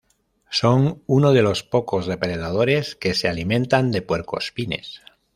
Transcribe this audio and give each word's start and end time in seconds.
Son 0.49 1.03
uno 1.05 1.31
de 1.31 1.43
los 1.43 1.61
pocos 1.61 2.07
depredadores 2.07 2.95
que 2.95 3.13
se 3.13 3.27
alimentan 3.27 3.91
de 3.91 4.01
puercoespines. 4.01 5.03